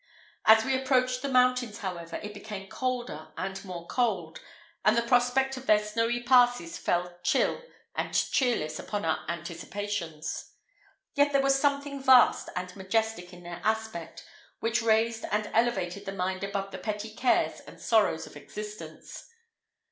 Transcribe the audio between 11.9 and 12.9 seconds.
vast and